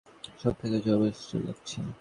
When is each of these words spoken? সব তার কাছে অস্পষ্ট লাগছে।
সব 0.41 0.53
তার 0.59 0.69
কাছে 0.73 0.89
অস্পষ্ট 0.95 1.31
লাগছে। 1.45 1.77